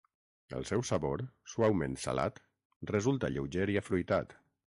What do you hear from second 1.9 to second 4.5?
salat, resulta lleuger i afruitat.